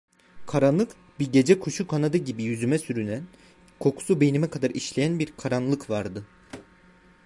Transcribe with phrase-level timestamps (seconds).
[0.45, 3.23] Karanlık, bir gecekuşu kanadı gibi yüzüme sürünen,
[3.79, 6.25] kokusu beynime kadar işleyen bir karanlık vardı.